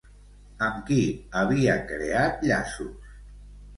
[0.67, 0.97] Amb qui
[1.43, 3.17] havia creat llaços?